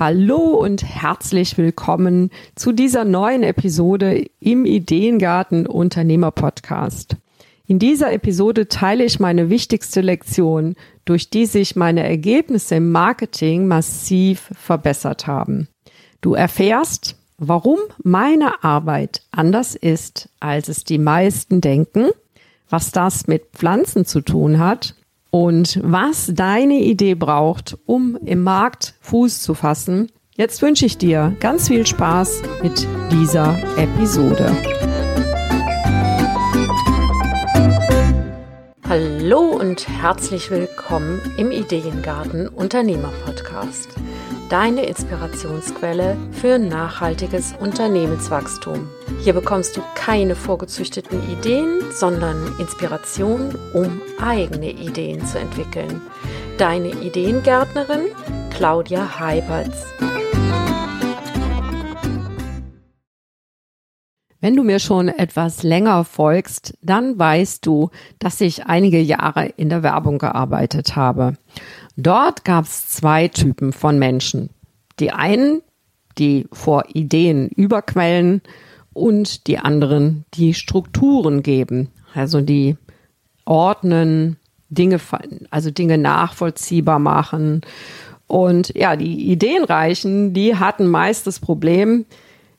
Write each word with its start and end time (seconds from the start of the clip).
Hallo 0.00 0.54
und 0.54 0.82
herzlich 0.82 1.58
willkommen 1.58 2.30
zu 2.54 2.72
dieser 2.72 3.04
neuen 3.04 3.42
Episode 3.42 4.24
im 4.40 4.64
Ideengarten 4.64 5.66
Unternehmer 5.66 6.30
Podcast. 6.30 7.16
In 7.66 7.78
dieser 7.78 8.10
Episode 8.10 8.68
teile 8.68 9.04
ich 9.04 9.20
meine 9.20 9.50
wichtigste 9.50 10.00
Lektion, 10.00 10.74
durch 11.04 11.28
die 11.28 11.44
sich 11.44 11.76
meine 11.76 12.02
Ergebnisse 12.02 12.76
im 12.76 12.90
Marketing 12.92 13.66
massiv 13.66 14.50
verbessert 14.58 15.26
haben. 15.26 15.68
Du 16.22 16.32
erfährst, 16.32 17.16
warum 17.36 17.78
meine 18.02 18.64
Arbeit 18.64 19.20
anders 19.32 19.74
ist, 19.74 20.30
als 20.40 20.70
es 20.70 20.84
die 20.84 20.96
meisten 20.96 21.60
denken, 21.60 22.08
was 22.70 22.90
das 22.90 23.26
mit 23.26 23.48
Pflanzen 23.52 24.06
zu 24.06 24.22
tun 24.22 24.60
hat 24.60 24.94
und 25.30 25.80
was 25.82 26.32
deine 26.34 26.80
Idee 26.80 27.14
braucht, 27.14 27.78
um 27.86 28.16
im 28.24 28.42
Markt 28.42 28.94
Fuß 29.00 29.42
zu 29.42 29.54
fassen. 29.54 30.10
Jetzt 30.36 30.62
wünsche 30.62 30.86
ich 30.86 30.98
dir 30.98 31.36
ganz 31.40 31.68
viel 31.68 31.86
Spaß 31.86 32.42
mit 32.62 32.86
dieser 33.10 33.56
Episode. 33.76 34.56
Hallo 38.88 39.40
und 39.40 39.86
herzlich 39.88 40.50
willkommen 40.50 41.20
im 41.36 41.52
Ideengarten 41.52 42.48
Unternehmer 42.48 43.12
Podcast 43.24 43.90
deine 44.50 44.84
Inspirationsquelle 44.84 46.16
für 46.32 46.58
nachhaltiges 46.58 47.54
Unternehmenswachstum. 47.60 48.88
Hier 49.22 49.34
bekommst 49.34 49.76
du 49.76 49.82
keine 49.94 50.34
vorgezüchteten 50.34 51.20
Ideen, 51.30 51.82
sondern 51.92 52.54
Inspiration, 52.58 53.54
um 53.74 54.00
eigene 54.18 54.70
Ideen 54.70 55.26
zu 55.26 55.38
entwickeln. 55.38 56.00
Deine 56.56 56.88
Ideengärtnerin 56.88 58.06
Claudia 58.48 59.20
Heiberts. 59.20 59.84
Wenn 64.40 64.56
du 64.56 64.62
mir 64.62 64.78
schon 64.78 65.08
etwas 65.08 65.62
länger 65.64 66.04
folgst, 66.04 66.78
dann 66.80 67.18
weißt 67.18 67.66
du, 67.66 67.90
dass 68.20 68.40
ich 68.40 68.64
einige 68.64 69.02
Jahre 69.02 69.48
in 69.48 69.68
der 69.68 69.82
Werbung 69.82 70.16
gearbeitet 70.16 70.96
habe. 70.96 71.34
Dort 71.94 72.46
gab 72.46 72.64
es 72.64 72.88
zwei 72.88 73.28
Typen 73.28 73.74
von 73.74 73.98
Menschen. 73.98 74.48
Die 74.98 75.10
einen, 75.10 75.60
die 76.16 76.46
vor 76.52 76.84
Ideen 76.94 77.50
überquellen 77.50 78.40
und 78.92 79.46
die 79.46 79.58
anderen, 79.58 80.24
die 80.34 80.54
Strukturen 80.54 81.42
geben, 81.42 81.88
also 82.14 82.40
die 82.40 82.76
ordnen, 83.44 84.36
Dinge, 84.68 85.00
also 85.50 85.70
Dinge 85.70 85.98
nachvollziehbar 85.98 86.98
machen. 86.98 87.62
Und 88.26 88.72
ja, 88.76 88.96
die 88.96 89.30
Ideenreichen, 89.30 90.32
die 90.32 90.56
hatten 90.56 90.86
meist 90.86 91.26
das 91.26 91.40
Problem, 91.40 92.06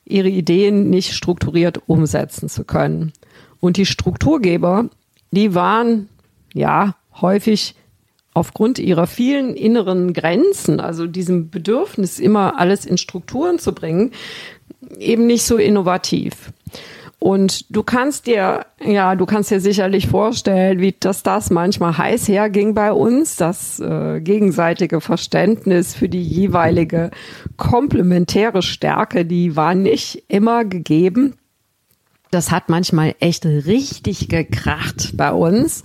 ihre 0.06 0.30
Ideen 0.30 0.90
nicht 0.90 1.14
strukturiert 1.14 1.82
umsetzen 1.88 2.50
zu 2.50 2.66
können. 2.66 3.14
Und 3.59 3.78
die 3.78 3.86
Strukturgeber, 3.86 4.90
die 5.32 5.56
waren 5.56 6.09
ja 6.54 6.96
häufig 7.22 7.76
aufgrund 8.34 8.80
ihrer 8.80 9.08
vielen 9.08 9.56
inneren 9.56 10.14
Grenzen, 10.14 10.80
also 10.80 11.06
diesem 11.06 11.50
Bedürfnis, 11.50 12.20
immer 12.20 12.59
alles 12.59 12.86
in 12.86 12.98
Strukturen 12.98 13.59
zu 13.59 13.74
bringen, 13.74 14.12
eben 15.00 15.28
nicht 15.28 15.44
so 15.44 15.58
innovativ. 15.58 16.52
Und 17.23 17.75
du 17.75 17.84
kannst 17.84 18.25
dir, 18.25 18.66
ja, 18.84 19.16
du 19.16 19.28
kannst 19.28 19.52
dir 19.52 19.59
sicherlich 19.59 20.08
vorstellen, 20.08 20.80
wie 20.80 20.95
das 21.00 21.22
das 21.22 21.52
manchmal 21.52 21.95
heiß 21.95 22.28
herging 22.28 22.73
bei 22.73 22.92
uns, 22.92 23.36
das 23.36 23.80
äh, 23.80 24.19
gegenseitige 24.22 25.02
Verständnis 25.02 25.94
für 25.94 26.09
die 26.09 26.23
jeweilige 26.23 27.12
komplementäre 27.58 28.64
Stärke, 28.64 29.23
die 29.23 29.56
war 29.56 29.75
nicht 29.75 30.23
immer 30.30 30.66
gegeben. 30.66 31.36
Das 32.31 32.50
hat 32.50 32.69
manchmal 32.69 33.14
echt 33.19 33.45
richtig 33.45 34.28
gekracht 34.28 35.12
bei 35.16 35.31
uns. 35.31 35.84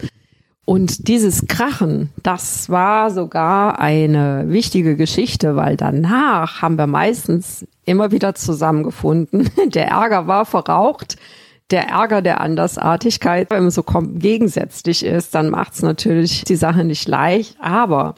Und 0.65 1.07
dieses 1.07 1.47
Krachen, 1.47 2.09
das 2.23 2.71
war 2.71 3.11
sogar 3.11 3.79
eine 3.79 4.47
wichtige 4.49 4.97
Geschichte, 4.97 5.55
weil 5.55 5.77
danach 5.77 6.63
haben 6.63 6.79
wir 6.79 6.87
meistens 6.87 7.67
immer 7.87 8.11
wieder 8.13 8.35
zusammengefunden. 8.35 9.51
Der 9.67 9.89
Ärger 9.89 10.27
war 10.27 10.45
verraucht. 10.45 11.17
Der 11.73 11.89
Ärger 11.89 12.23
der 12.23 12.41
Andersartigkeit, 12.41 13.51
wenn 13.51 13.65
man 13.65 13.71
so 13.73 13.83
gegensätzlich 13.83 15.05
ist, 15.05 15.35
dann 15.35 15.51
macht 15.51 15.73
es 15.73 15.83
natürlich 15.83 16.45
die 16.45 16.55
Sache 16.55 16.85
nicht 16.85 17.09
leicht. 17.09 17.57
Aber 17.59 18.15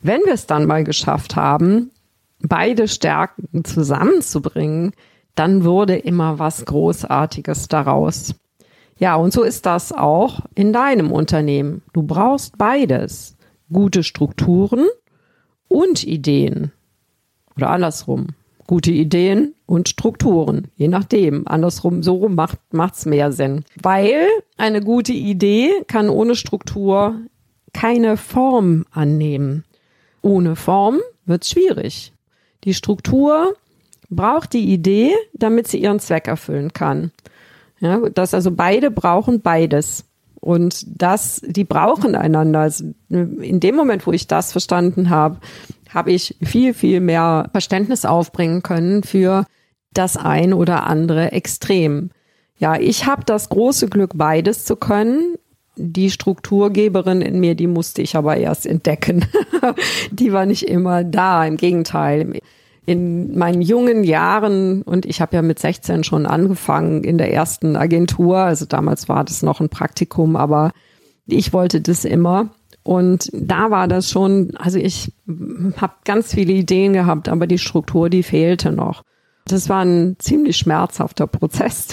wenn 0.00 0.20
wir 0.24 0.34
es 0.34 0.46
dann 0.46 0.66
mal 0.66 0.84
geschafft 0.84 1.34
haben, 1.34 1.90
beide 2.40 2.86
Stärken 2.86 3.64
zusammenzubringen, 3.64 4.92
dann 5.34 5.64
wurde 5.64 5.96
immer 5.96 6.38
was 6.38 6.64
Großartiges 6.64 7.66
daraus. 7.66 8.36
Ja, 8.96 9.16
und 9.16 9.32
so 9.32 9.42
ist 9.42 9.66
das 9.66 9.92
auch 9.92 10.40
in 10.54 10.72
deinem 10.72 11.10
Unternehmen. 11.10 11.82
Du 11.92 12.02
brauchst 12.02 12.56
beides. 12.58 13.36
Gute 13.72 14.04
Strukturen 14.04 14.86
und 15.66 16.04
Ideen. 16.04 16.70
Oder 17.56 17.70
andersrum. 17.70 18.28
Gute 18.66 18.90
Ideen 18.90 19.54
und 19.66 19.88
Strukturen. 19.88 20.68
Je 20.76 20.88
nachdem. 20.88 21.46
Andersrum, 21.46 22.02
so 22.02 22.16
rum 22.16 22.34
macht, 22.34 22.58
macht's 22.72 23.04
mehr 23.04 23.30
Sinn. 23.32 23.64
Weil 23.82 24.26
eine 24.56 24.80
gute 24.80 25.12
Idee 25.12 25.70
kann 25.86 26.08
ohne 26.08 26.34
Struktur 26.34 27.20
keine 27.74 28.16
Form 28.16 28.86
annehmen. 28.90 29.64
Ohne 30.22 30.56
Form 30.56 31.00
wird's 31.26 31.50
schwierig. 31.50 32.12
Die 32.64 32.72
Struktur 32.72 33.54
braucht 34.08 34.54
die 34.54 34.72
Idee, 34.72 35.12
damit 35.34 35.68
sie 35.68 35.82
ihren 35.82 36.00
Zweck 36.00 36.28
erfüllen 36.28 36.72
kann. 36.72 37.10
Ja, 37.80 38.08
dass 38.08 38.32
also 38.32 38.50
beide 38.50 38.90
brauchen 38.90 39.42
beides. 39.42 40.04
Und 40.40 40.84
das, 40.86 41.42
die 41.44 41.64
brauchen 41.64 42.14
einander. 42.14 42.60
Also 42.60 42.84
in 43.08 43.60
dem 43.60 43.76
Moment, 43.76 44.06
wo 44.06 44.12
ich 44.12 44.26
das 44.26 44.52
verstanden 44.52 45.10
habe, 45.10 45.38
habe 45.94 46.12
ich 46.12 46.36
viel, 46.42 46.74
viel 46.74 47.00
mehr 47.00 47.48
Verständnis 47.52 48.04
aufbringen 48.04 48.62
können 48.62 49.02
für 49.02 49.46
das 49.92 50.16
ein 50.16 50.52
oder 50.52 50.86
andere 50.86 51.32
Extrem. 51.32 52.10
Ja, 52.58 52.76
ich 52.78 53.06
habe 53.06 53.22
das 53.24 53.48
große 53.48 53.88
Glück, 53.88 54.12
beides 54.14 54.64
zu 54.64 54.76
können. 54.76 55.36
Die 55.76 56.10
Strukturgeberin 56.10 57.20
in 57.20 57.40
mir, 57.40 57.54
die 57.54 57.66
musste 57.66 58.02
ich 58.02 58.16
aber 58.16 58.36
erst 58.36 58.66
entdecken. 58.66 59.24
die 60.10 60.32
war 60.32 60.46
nicht 60.46 60.68
immer 60.68 61.04
da, 61.04 61.44
im 61.46 61.56
Gegenteil 61.56 62.40
in 62.86 63.36
meinen 63.36 63.62
jungen 63.62 64.04
Jahren, 64.04 64.82
und 64.82 65.06
ich 65.06 65.20
habe 65.20 65.36
ja 65.36 65.42
mit 65.42 65.58
16 65.58 66.04
schon 66.04 66.26
angefangen 66.26 67.02
in 67.02 67.16
der 67.16 67.32
ersten 67.32 67.76
Agentur, 67.76 68.36
also 68.36 68.66
damals 68.66 69.08
war 69.08 69.24
das 69.24 69.42
noch 69.42 69.60
ein 69.60 69.70
Praktikum, 69.70 70.36
aber 70.36 70.72
ich 71.26 71.52
wollte 71.52 71.80
das 71.80 72.04
immer. 72.04 72.50
Und 72.84 73.30
da 73.32 73.70
war 73.70 73.88
das 73.88 74.10
schon, 74.10 74.54
also 74.56 74.78
ich 74.78 75.10
habe 75.78 75.94
ganz 76.04 76.34
viele 76.34 76.52
Ideen 76.52 76.92
gehabt, 76.92 77.28
aber 77.28 77.46
die 77.46 77.58
Struktur, 77.58 78.10
die 78.10 78.22
fehlte 78.22 78.70
noch. 78.70 79.02
Das 79.46 79.68
war 79.68 79.84
ein 79.84 80.16
ziemlich 80.18 80.56
schmerzhafter 80.56 81.26
Prozess, 81.26 81.88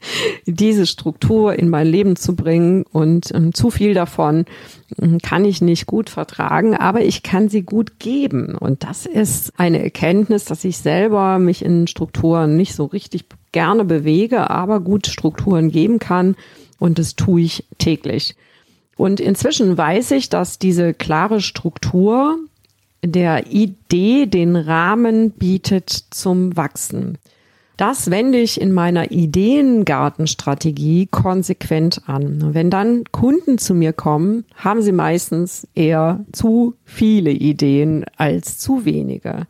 diese 0.46 0.84
Struktur 0.84 1.56
in 1.56 1.68
mein 1.68 1.86
Leben 1.86 2.16
zu 2.16 2.34
bringen 2.34 2.84
und 2.90 3.32
ähm, 3.34 3.54
zu 3.54 3.70
viel 3.70 3.94
davon 3.94 4.46
ähm, 5.00 5.18
kann 5.18 5.44
ich 5.44 5.60
nicht 5.60 5.86
gut 5.86 6.10
vertragen, 6.10 6.76
aber 6.76 7.02
ich 7.02 7.22
kann 7.22 7.48
sie 7.48 7.62
gut 7.62 8.00
geben. 8.00 8.56
Und 8.56 8.82
das 8.82 9.06
ist 9.06 9.58
eine 9.60 9.82
Erkenntnis, 9.82 10.44
dass 10.44 10.64
ich 10.64 10.78
selber 10.78 11.38
mich 11.38 11.64
in 11.64 11.86
Strukturen 11.86 12.56
nicht 12.56 12.74
so 12.74 12.86
richtig 12.86 13.26
gerne 13.52 13.84
bewege, 13.84 14.50
aber 14.50 14.80
gut 14.80 15.06
Strukturen 15.06 15.70
geben 15.70 16.00
kann. 16.00 16.34
Und 16.80 16.98
das 16.98 17.14
tue 17.14 17.42
ich 17.42 17.64
täglich. 17.78 18.34
Und 18.98 19.20
inzwischen 19.20 19.78
weiß 19.78 20.10
ich, 20.10 20.28
dass 20.28 20.58
diese 20.58 20.92
klare 20.92 21.40
Struktur 21.40 22.36
der 23.04 23.46
Idee 23.46 24.26
den 24.26 24.56
Rahmen 24.56 25.30
bietet 25.30 25.88
zum 26.10 26.56
Wachsen. 26.56 27.16
Das 27.76 28.10
wende 28.10 28.38
ich 28.38 28.60
in 28.60 28.72
meiner 28.72 29.12
Ideengartenstrategie 29.12 31.06
konsequent 31.06 32.02
an. 32.08 32.52
Wenn 32.54 32.70
dann 32.70 33.04
Kunden 33.12 33.58
zu 33.58 33.72
mir 33.72 33.92
kommen, 33.92 34.44
haben 34.56 34.82
sie 34.82 34.90
meistens 34.90 35.68
eher 35.76 36.24
zu 36.32 36.74
viele 36.84 37.30
Ideen 37.30 38.04
als 38.16 38.58
zu 38.58 38.84
wenige. 38.84 39.46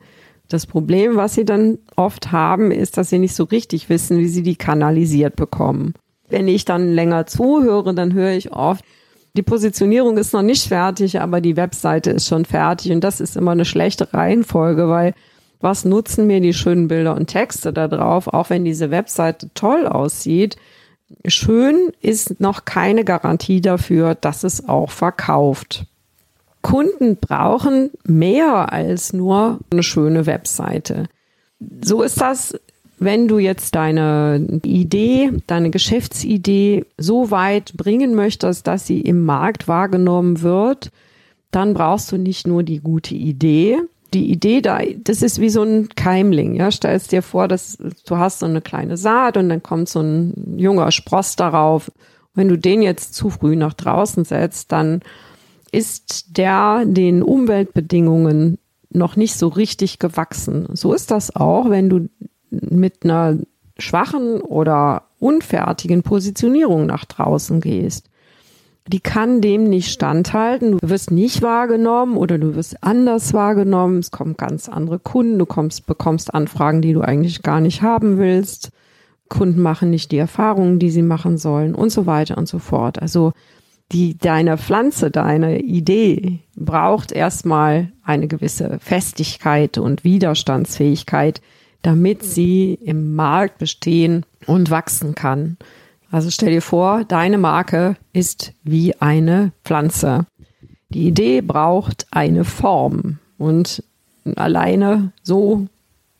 Das 0.48 0.66
Problem, 0.66 1.16
was 1.16 1.36
sie 1.36 1.46
dann 1.46 1.78
oft 1.96 2.32
haben, 2.32 2.70
ist, 2.70 2.98
dass 2.98 3.08
sie 3.08 3.18
nicht 3.18 3.34
so 3.34 3.44
richtig 3.44 3.88
wissen, 3.88 4.18
wie 4.18 4.28
sie 4.28 4.42
die 4.42 4.56
kanalisiert 4.56 5.36
bekommen. 5.36 5.94
Wenn 6.28 6.48
ich 6.48 6.66
dann 6.66 6.92
länger 6.92 7.24
zuhöre, 7.24 7.94
dann 7.94 8.12
höre 8.12 8.32
ich 8.32 8.52
oft, 8.52 8.84
die 9.38 9.42
Positionierung 9.44 10.18
ist 10.18 10.32
noch 10.32 10.42
nicht 10.42 10.66
fertig, 10.66 11.20
aber 11.20 11.40
die 11.40 11.56
Webseite 11.56 12.10
ist 12.10 12.26
schon 12.26 12.44
fertig 12.44 12.90
und 12.90 13.04
das 13.04 13.20
ist 13.20 13.36
immer 13.36 13.52
eine 13.52 13.64
schlechte 13.64 14.12
Reihenfolge, 14.12 14.88
weil 14.88 15.14
was 15.60 15.84
nutzen 15.84 16.26
mir 16.26 16.40
die 16.40 16.52
schönen 16.52 16.88
Bilder 16.88 17.14
und 17.14 17.28
Texte 17.28 17.72
da 17.72 17.86
drauf, 17.86 18.26
auch 18.26 18.50
wenn 18.50 18.64
diese 18.64 18.90
Webseite 18.90 19.48
toll 19.54 19.86
aussieht. 19.86 20.56
Schön 21.24 21.92
ist 22.00 22.40
noch 22.40 22.64
keine 22.64 23.04
Garantie 23.04 23.60
dafür, 23.60 24.16
dass 24.16 24.42
es 24.42 24.68
auch 24.68 24.90
verkauft. 24.90 25.86
Kunden 26.60 27.16
brauchen 27.16 27.90
mehr 28.02 28.72
als 28.72 29.12
nur 29.12 29.60
eine 29.70 29.84
schöne 29.84 30.26
Webseite. 30.26 31.04
So 31.80 32.02
ist 32.02 32.20
das, 32.20 32.58
wenn 32.98 33.28
du 33.28 33.38
jetzt 33.38 33.74
deine 33.74 34.60
Idee, 34.64 35.30
deine 35.46 35.70
Geschäftsidee 35.70 36.84
so 36.96 37.30
weit 37.30 37.74
bringen 37.76 38.14
möchtest, 38.14 38.66
dass 38.66 38.86
sie 38.86 39.00
im 39.00 39.24
Markt 39.24 39.68
wahrgenommen 39.68 40.42
wird, 40.42 40.90
dann 41.50 41.74
brauchst 41.74 42.12
du 42.12 42.18
nicht 42.18 42.46
nur 42.46 42.62
die 42.62 42.80
gute 42.80 43.14
Idee. 43.14 43.78
Die 44.14 44.30
Idee 44.30 44.62
da, 44.62 44.80
das 45.04 45.22
ist 45.22 45.40
wie 45.40 45.50
so 45.50 45.62
ein 45.62 45.90
Keimling. 45.94 46.54
Ja, 46.54 46.70
stellst 46.70 47.12
dir 47.12 47.22
vor, 47.22 47.46
dass 47.46 47.78
du 48.06 48.16
hast 48.16 48.40
so 48.40 48.46
eine 48.46 48.60
kleine 48.60 48.96
Saat 48.96 49.36
und 49.36 49.48
dann 49.48 49.62
kommt 49.62 49.88
so 49.88 50.00
ein 50.00 50.56
junger 50.56 50.90
Spross 50.90 51.36
darauf. 51.36 51.92
Wenn 52.34 52.48
du 52.48 52.58
den 52.58 52.82
jetzt 52.82 53.14
zu 53.14 53.30
früh 53.30 53.54
nach 53.54 53.74
draußen 53.74 54.24
setzt, 54.24 54.72
dann 54.72 55.02
ist 55.72 56.36
der 56.38 56.84
den 56.86 57.22
Umweltbedingungen 57.22 58.58
noch 58.90 59.16
nicht 59.16 59.34
so 59.34 59.48
richtig 59.48 59.98
gewachsen. 59.98 60.66
So 60.72 60.94
ist 60.94 61.10
das 61.10 61.36
auch, 61.36 61.68
wenn 61.68 61.90
du 61.90 62.08
mit 62.50 63.04
einer 63.04 63.38
schwachen 63.78 64.40
oder 64.40 65.02
unfertigen 65.18 66.02
Positionierung 66.02 66.86
nach 66.86 67.04
draußen 67.04 67.60
gehst. 67.60 68.08
Die 68.86 69.00
kann 69.00 69.42
dem 69.42 69.64
nicht 69.64 69.92
standhalten. 69.92 70.78
Du 70.78 70.88
wirst 70.88 71.10
nicht 71.10 71.42
wahrgenommen 71.42 72.16
oder 72.16 72.38
du 72.38 72.54
wirst 72.54 72.82
anders 72.82 73.34
wahrgenommen. 73.34 73.98
Es 73.98 74.10
kommen 74.10 74.36
ganz 74.36 74.68
andere 74.68 74.98
Kunden. 74.98 75.38
Du 75.38 75.44
kommst, 75.44 75.86
bekommst 75.86 76.32
Anfragen, 76.32 76.80
die 76.80 76.94
du 76.94 77.02
eigentlich 77.02 77.42
gar 77.42 77.60
nicht 77.60 77.82
haben 77.82 78.16
willst. 78.16 78.70
Kunden 79.28 79.60
machen 79.60 79.90
nicht 79.90 80.10
die 80.10 80.16
Erfahrungen, 80.16 80.78
die 80.78 80.88
sie 80.88 81.02
machen 81.02 81.36
sollen 81.36 81.74
und 81.74 81.90
so 81.90 82.06
weiter 82.06 82.38
und 82.38 82.48
so 82.48 82.58
fort. 82.58 83.00
Also 83.02 83.32
die, 83.92 84.16
deine 84.16 84.56
Pflanze, 84.58 85.10
deine 85.10 85.60
Idee 85.60 86.40
braucht 86.56 87.12
erstmal 87.12 87.92
eine 88.02 88.26
gewisse 88.26 88.78
Festigkeit 88.80 89.78
und 89.78 90.04
Widerstandsfähigkeit, 90.04 91.40
damit 91.82 92.22
sie 92.22 92.74
im 92.74 93.14
Markt 93.14 93.58
bestehen 93.58 94.24
und 94.46 94.70
wachsen 94.70 95.14
kann. 95.14 95.56
Also 96.10 96.30
stell 96.30 96.50
dir 96.50 96.62
vor, 96.62 97.04
deine 97.04 97.38
Marke 97.38 97.96
ist 98.12 98.52
wie 98.64 98.94
eine 99.00 99.52
Pflanze. 99.64 100.26
Die 100.88 101.06
Idee 101.06 101.42
braucht 101.42 102.06
eine 102.10 102.44
Form 102.44 103.18
und 103.36 103.82
alleine 104.36 105.12
so 105.22 105.66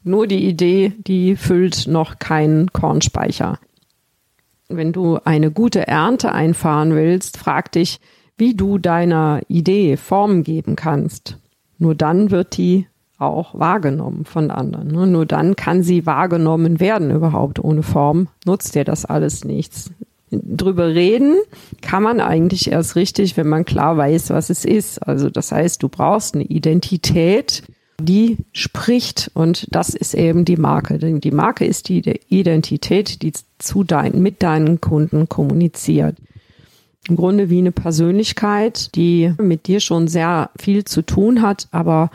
nur 0.05 0.27
die 0.27 0.47
Idee, 0.47 0.93
die 0.99 1.37
füllt 1.37 1.87
noch 1.87 2.19
keinen 2.19 2.73
Kornspeicher. 2.73 3.59
Wenn 4.69 4.93
du 4.93 5.19
eine 5.25 5.51
gute 5.51 5.87
Ernte 5.87 6.33
einfahren 6.33 6.95
willst, 6.95 7.39
frag 7.39 7.73
dich, 7.73 8.01
wie 8.37 8.55
du 8.55 8.79
deiner 8.79 9.41
Idee 9.49 9.97
Form 9.97 10.45
geben 10.45 10.77
kannst. 10.77 11.39
Nur 11.79 11.95
dann 11.95 12.31
wird 12.31 12.57
die 12.57 12.87
auch 13.19 13.59
wahrgenommen 13.59 14.25
von 14.25 14.51
anderen. 14.51 14.89
Ne? 14.89 15.07
Nur 15.07 15.27
dann 15.27 15.57
kann 15.57 15.83
sie 15.83 16.07
wahrgenommen 16.07 16.81
werden 16.81 17.11
überhaupt. 17.11 17.63
Ohne 17.63 17.83
Form 17.83 18.29
nutzt 18.47 18.75
dir 18.75 18.85
das 18.85 19.05
alles 19.05 19.45
nichts. 19.45 19.91
Drüber 20.31 20.89
reden 20.89 21.37
kann 21.81 22.03
man 22.03 22.21
eigentlich 22.21 22.71
erst 22.71 22.97
richtig, 22.97 23.37
wenn 23.37 23.49
man 23.49 23.65
klar 23.65 23.97
weiß, 23.97 24.31
was 24.31 24.51
es 24.51 24.65
ist. 24.65 24.99
Also 24.99 25.31
das 25.31 25.53
heißt, 25.53 25.83
du 25.83 25.89
brauchst 25.89 26.35
eine 26.35 26.45
Identität, 26.45 27.63
die 28.01 28.37
spricht 28.53 29.31
und 29.35 29.67
das 29.71 29.95
ist 29.95 30.15
eben 30.15 30.45
die 30.45 30.57
Marke. 30.57 30.99
Denn 30.99 31.21
die 31.21 31.31
Marke 31.31 31.65
ist 31.65 31.89
die 31.89 32.21
Identität, 32.29 33.23
die 33.23 33.33
zu 33.59 33.85
dein, 33.85 34.23
mit 34.23 34.43
deinen 34.43 34.81
Kunden 34.81 35.29
kommuniziert. 35.29 36.17
Im 37.09 37.17
Grunde 37.17 37.49
wie 37.49 37.59
eine 37.59 37.73
Persönlichkeit, 37.73 38.95
die 38.95 39.33
mit 39.39 39.67
dir 39.67 39.81
schon 39.81 40.09
sehr 40.09 40.51
viel 40.61 40.85
zu 40.85 41.03
tun 41.03 41.41
hat, 41.41 41.69
aber 41.71 42.11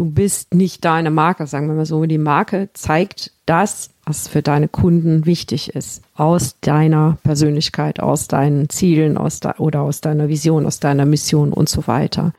du 0.00 0.06
bist 0.06 0.54
nicht 0.54 0.86
deine 0.86 1.10
Marke, 1.10 1.46
sagen 1.46 1.68
wir 1.68 1.74
mal 1.74 1.84
so. 1.84 2.02
Die 2.06 2.16
Marke 2.16 2.70
zeigt 2.72 3.32
das, 3.44 3.90
was 4.06 4.28
für 4.28 4.40
deine 4.40 4.66
Kunden 4.66 5.26
wichtig 5.26 5.74
ist, 5.74 6.00
aus 6.14 6.56
deiner 6.62 7.18
Persönlichkeit, 7.22 8.00
aus 8.00 8.26
deinen 8.26 8.70
Zielen, 8.70 9.18
aus 9.18 9.40
de 9.40 9.52
oder 9.58 9.82
aus 9.82 10.00
deiner 10.00 10.28
Vision, 10.28 10.64
aus 10.64 10.80
deiner 10.80 11.04
Mission 11.04 11.52
und 11.52 11.68
so 11.68 11.86
weiter. 11.86 12.32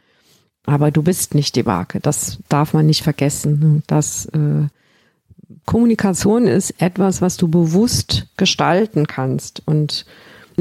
Aber 0.65 0.89
du 0.89 1.03
bist 1.03 1.35
nicht 1.35 1.55
die 1.55 1.61
Marke. 1.61 1.99
Das 1.99 2.39
darf 2.49 2.73
man 2.73 2.87
nicht 2.87 3.03
vergessen. 3.03 3.83
Das 3.85 4.25
äh, 4.25 4.67
Kommunikation 5.67 6.47
ist 6.47 6.81
etwas, 6.81 7.21
was 7.21 7.37
du 7.37 7.47
bewusst 7.47 8.25
gestalten 8.37 9.05
kannst. 9.05 9.61
Und 9.67 10.07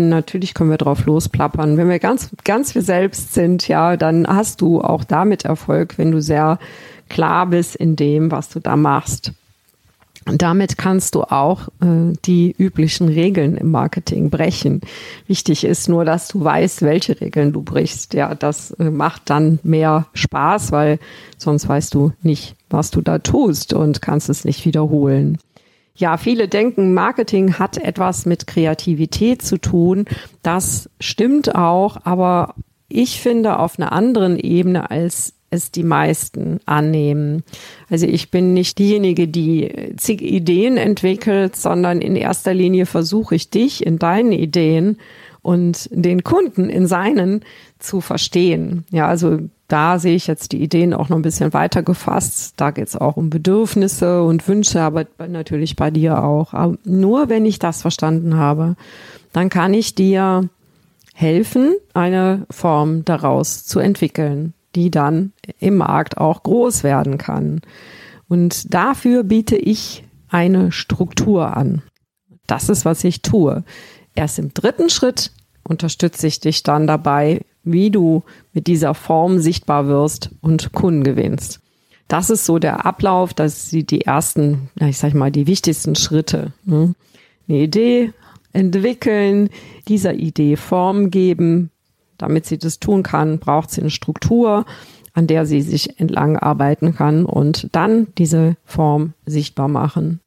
natürlich 0.09 0.55
können 0.55 0.71
wir 0.71 0.79
drauf 0.79 1.07
losplappern. 1.07 1.77
Wenn 1.77 1.89
wir 1.89 1.99
ganz, 1.99 2.31
ganz 2.45 2.75
wir 2.75 2.83
selbst 2.83 3.35
sind, 3.35 3.69
ja, 3.69 3.97
dann 3.97 4.27
hast 4.27 4.61
du 4.61 4.81
auch 4.81 5.05
damit 5.05 5.45
Erfolg, 5.45 5.99
wenn 5.99 6.11
du 6.11 6.21
sehr 6.21 6.59
klar 7.09 7.47
bist 7.47 7.77
in 7.77 7.97
dem, 7.97 8.31
was 8.31 8.49
du 8.49 8.61
da 8.61 8.77
machst. 8.77 9.33
Und 10.27 10.43
damit 10.43 10.77
kannst 10.77 11.15
du 11.15 11.23
auch 11.23 11.69
äh, 11.81 12.13
die 12.25 12.55
üblichen 12.57 13.09
Regeln 13.09 13.57
im 13.57 13.71
Marketing 13.71 14.31
brechen. 14.31 14.83
Wichtig 15.27 15.65
ist 15.65 15.89
nur, 15.89 16.05
dass 16.05 16.29
du 16.29 16.45
weißt, 16.45 16.83
welche 16.83 17.21
Regeln 17.21 17.53
du 17.53 17.63
brichst. 17.63 18.15
Ja, 18.15 18.35
das 18.35 18.71
äh, 18.73 18.91
macht 18.91 19.31
dann 19.31 19.59
mehr 19.63 20.07
Spaß, 20.13 20.73
weil 20.73 20.99
sonst 21.39 21.69
weißt 21.69 21.95
du 21.95 22.13
nicht, 22.23 22.55
was 22.69 22.91
du 22.91 23.01
da 23.01 23.19
tust 23.19 23.73
und 23.73 24.03
kannst 24.03 24.29
es 24.29 24.45
nicht 24.45 24.65
wiederholen. 24.67 25.39
Ja, 25.95 26.17
viele 26.17 26.49
denken, 26.49 26.95
Marketing 26.95 27.59
hat 27.59 27.77
etwas 27.77 28.25
mit 28.25 28.47
Kreativität 28.47 29.43
zu 29.43 29.59
tun. 29.59 30.07
Das 30.43 30.89
stimmt 30.99 31.55
auch, 31.55 31.99
aber 32.05 32.55
ich 32.89 33.21
finde 33.21 33.59
auf 33.59 33.79
einer 33.79 33.93
anderen 33.93 34.39
Ebene 34.39 34.91
als 34.91 35.35
es 35.51 35.71
die 35.73 35.83
meisten 35.83 36.61
annehmen. 36.65 37.43
Also 37.91 38.07
ich 38.07 38.31
bin 38.31 38.55
nicht 38.55 38.79
diejenige, 38.79 39.27
die 39.29 39.93
zig 39.97 40.23
Ideen 40.23 40.77
entwickelt, 40.77 41.57
sondern 41.57 42.01
in 42.01 42.17
erster 42.17 42.55
Linie 42.55 42.87
versuche 42.87 43.35
ich 43.35 43.51
dich 43.51 43.85
in 43.85 43.99
deinen 43.99 44.33
Ideen 44.33 44.99
und 45.43 45.89
den 45.93 46.23
Kunden 46.23 46.71
in 46.71 46.87
seinen 46.87 47.45
zu 47.79 48.01
verstehen. 48.01 48.85
Ja, 48.91 49.09
also 49.09 49.39
da 49.73 49.99
sehe 49.99 50.15
ich 50.15 50.27
jetzt 50.27 50.53
die 50.53 50.63
Ideen 50.63 50.95
auch 50.95 51.09
noch 51.09 51.17
ein 51.17 51.23
bisschen 51.23 51.53
weiter 51.53 51.83
gefasst. 51.83 52.55
Da 52.57 52.71
geht 52.71 52.89
es 52.89 52.97
auch 52.97 53.17
um 53.17 53.31
Bedürfnisse 53.31 54.23
und 54.23 54.47
Wünsche, 54.49 54.81
aber 54.81 55.07
natürlich 55.29 55.77
bei 55.77 55.91
dir 55.91 56.23
auch. 56.23 56.53
Aber 56.55 56.77
nur 56.85 57.29
wenn 57.29 57.45
ich 57.45 57.59
das 57.59 57.83
verstanden 57.83 58.37
habe, 58.37 58.77
dann 59.33 59.49
kann 59.49 59.75
ich 59.75 59.95
dir 59.95 60.49
helfen, 61.15 61.75
eine 61.95 62.47
Form 62.51 63.05
daraus 63.05 63.65
zu 63.65 63.79
entwickeln 63.79 64.55
die 64.75 64.91
dann 64.91 65.33
im 65.59 65.77
Markt 65.77 66.19
auch 66.19 66.43
groß 66.43 66.85
werden 66.85 67.19
kann. 67.19 67.61
Und 68.29 68.73
dafür 68.73 69.25
biete 69.25 69.57
ich 69.57 70.05
eine 70.29 70.71
Struktur 70.73 71.57
an. 71.57 71.83
Das 72.47 72.69
ist, 72.69 72.85
was 72.85 73.03
ich 73.05 73.23
tue. 73.23 73.65
Erst 74.15 74.39
im 74.39 74.55
dritten 74.55 74.91
Schritt 74.91 75.33
unterstütze 75.65 76.27
ich 76.27 76.41
dich 76.41 76.63
dann 76.63 76.87
dabei, 76.87 77.43
wie 77.63 77.91
du 77.91 78.23
mit 78.53 78.67
dieser 78.67 78.95
Form 78.95 79.39
sichtbar 79.39 79.87
wirst 79.87 80.31
und 80.41 80.73
Kunden 80.73 81.05
gewinnst. 81.05 81.61
Das 82.09 82.31
ist 82.31 82.45
so 82.45 82.59
der 82.59 82.87
Ablauf, 82.87 83.35
das 83.35 83.71
sind 83.71 83.91
die 83.91 84.01
ersten, 84.01 84.69
ich 84.81 84.99
sag 84.99 85.15
mal, 85.15 85.31
die 85.31 85.47
wichtigsten 85.47 85.95
Schritte. 85.95 86.53
Ne? 86.65 86.95
Eine 87.49 87.59
Idee 87.59 88.13
entwickeln, 88.53 89.51
dieser 89.87 90.15
Idee 90.15 90.57
Form 90.57 91.11
geben, 91.11 91.71
damit 92.19 92.47
sie 92.47 92.59
das 92.59 92.81
tun 92.81 93.03
kann, 93.03 93.39
braucht 93.39 93.71
sie 93.71 93.81
eine 93.81 93.91
Struktur, 93.91 94.67
an 95.13 95.27
der 95.27 95.47
sie 95.47 95.61
sich 95.61 96.01
entlang 96.01 96.37
arbeiten 96.37 96.95
kann 96.95 97.25
und 97.25 97.69
dann 97.73 98.09
diese 98.19 98.57
Form 98.65 99.15
sichtbar 99.27 99.69
machen, 99.69 100.21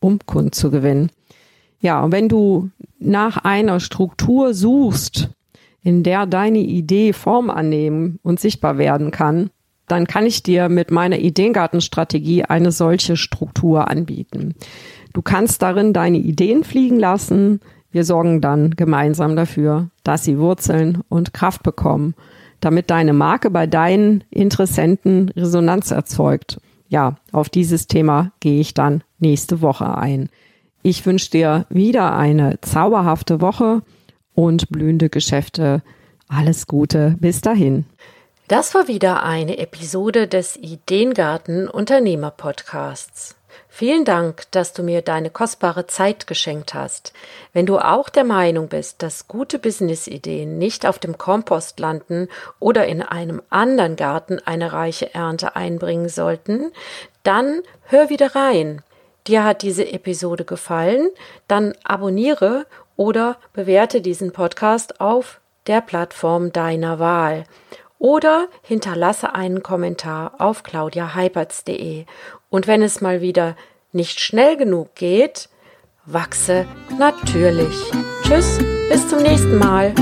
um 0.00 0.18
Kunden 0.26 0.52
zu 0.52 0.70
gewinnen. 0.70 1.10
Ja, 1.80 2.02
und 2.02 2.12
wenn 2.12 2.28
du 2.28 2.70
nach 2.98 3.38
einer 3.38 3.78
Struktur 3.78 4.54
suchst, 4.54 5.30
in 5.82 6.02
der 6.02 6.26
deine 6.26 6.58
Idee 6.58 7.12
Form 7.12 7.50
annehmen 7.50 8.18
und 8.22 8.40
sichtbar 8.40 8.78
werden 8.78 9.10
kann, 9.10 9.50
dann 9.86 10.06
kann 10.06 10.26
ich 10.26 10.42
dir 10.42 10.68
mit 10.68 10.90
meiner 10.90 11.18
Ideengartenstrategie 11.18 12.44
eine 12.44 12.72
solche 12.72 13.16
Struktur 13.16 13.88
anbieten. 13.88 14.54
Du 15.14 15.22
kannst 15.22 15.62
darin 15.62 15.92
deine 15.92 16.18
Ideen 16.18 16.62
fliegen 16.62 16.98
lassen, 16.98 17.60
wir 17.90 18.04
sorgen 18.04 18.42
dann 18.42 18.72
gemeinsam 18.72 19.34
dafür, 19.34 19.88
dass 20.04 20.24
sie 20.24 20.38
Wurzeln 20.38 21.02
und 21.08 21.32
Kraft 21.32 21.62
bekommen, 21.62 22.14
damit 22.60 22.90
deine 22.90 23.14
Marke 23.14 23.50
bei 23.50 23.66
deinen 23.66 24.24
Interessenten 24.30 25.30
Resonanz 25.30 25.90
erzeugt. 25.90 26.60
Ja, 26.88 27.16
auf 27.32 27.48
dieses 27.48 27.86
Thema 27.86 28.32
gehe 28.40 28.60
ich 28.60 28.74
dann 28.74 29.02
nächste 29.18 29.62
Woche 29.62 29.96
ein. 29.96 30.28
Ich 30.82 31.04
wünsche 31.06 31.30
dir 31.30 31.66
wieder 31.70 32.14
eine 32.14 32.60
zauberhafte 32.60 33.40
Woche 33.40 33.82
und 34.38 34.70
blühende 34.70 35.08
Geschäfte. 35.08 35.82
Alles 36.28 36.68
Gute. 36.68 37.16
Bis 37.18 37.40
dahin. 37.40 37.86
Das 38.46 38.72
war 38.72 38.86
wieder 38.86 39.24
eine 39.24 39.58
Episode 39.58 40.28
des 40.28 40.56
Ideengarten 40.56 41.68
Unternehmer 41.68 42.30
Podcasts. 42.30 43.34
Vielen 43.68 44.04
Dank, 44.04 44.44
dass 44.52 44.72
du 44.72 44.84
mir 44.84 45.02
deine 45.02 45.30
kostbare 45.30 45.88
Zeit 45.88 46.28
geschenkt 46.28 46.72
hast. 46.72 47.12
Wenn 47.52 47.66
du 47.66 47.78
auch 47.78 48.08
der 48.08 48.22
Meinung 48.22 48.68
bist, 48.68 49.02
dass 49.02 49.26
gute 49.26 49.58
Businessideen 49.58 50.56
nicht 50.56 50.86
auf 50.86 51.00
dem 51.00 51.18
Kompost 51.18 51.80
landen 51.80 52.28
oder 52.60 52.86
in 52.86 53.02
einem 53.02 53.42
anderen 53.50 53.96
Garten 53.96 54.38
eine 54.44 54.72
reiche 54.72 55.12
Ernte 55.14 55.56
einbringen 55.56 56.08
sollten, 56.08 56.70
dann 57.24 57.62
hör 57.82 58.08
wieder 58.08 58.36
rein. 58.36 58.82
Dir 59.26 59.44
hat 59.44 59.62
diese 59.62 59.92
Episode 59.92 60.44
gefallen, 60.44 61.10
dann 61.48 61.74
abonniere 61.84 62.66
oder 62.98 63.38
bewerte 63.54 64.02
diesen 64.02 64.32
Podcast 64.32 65.00
auf 65.00 65.40
der 65.66 65.80
Plattform 65.80 66.52
deiner 66.52 66.98
Wahl 66.98 67.44
oder 67.98 68.48
hinterlasse 68.62 69.34
einen 69.34 69.62
Kommentar 69.62 70.34
auf 70.38 70.62
claudiaheiberts.de. 70.62 72.04
Und 72.50 72.66
wenn 72.66 72.82
es 72.82 73.00
mal 73.00 73.20
wieder 73.20 73.56
nicht 73.92 74.20
schnell 74.20 74.56
genug 74.56 74.94
geht, 74.94 75.48
wachse 76.04 76.66
natürlich. 76.98 77.74
Tschüss, 78.22 78.58
bis 78.88 79.08
zum 79.08 79.22
nächsten 79.22 79.58
Mal. 79.58 79.94